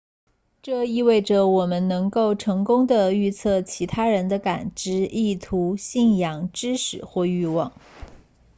[0.63, 7.71] 这意味着我们能够成功地预测其他人的感知意图信仰知识或欲望